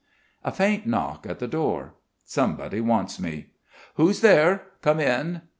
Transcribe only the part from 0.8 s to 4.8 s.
knock at the door. Somebody wants me. "Who's there?